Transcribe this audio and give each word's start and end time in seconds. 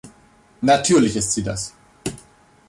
Natürlich 0.63 1.15
ist 1.15 1.31
sie 1.31 1.43
das. 1.43 1.75